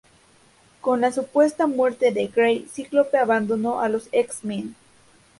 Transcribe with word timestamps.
Con 0.81 0.99
la 0.99 1.11
supuesta 1.11 1.67
muerte 1.67 2.11
de 2.11 2.25
Grey, 2.25 2.67
Cíclope 2.73 3.19
abandonó 3.19 3.81
a 3.81 3.87
los 3.87 4.09
X-Men. 4.11 4.75